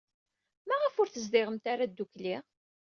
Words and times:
Maɣef 0.67 0.95
ur 1.01 1.07
tezdiɣemt 1.09 1.65
ara 1.73 1.85
ddukkli? 1.89 2.35